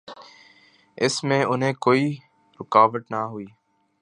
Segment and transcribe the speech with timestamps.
[0.97, 2.03] اس میں انہیں کوئی
[2.59, 3.45] رکاوٹ نہ ہوئی۔